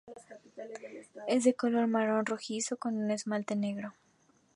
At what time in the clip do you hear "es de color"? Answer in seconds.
1.27-1.85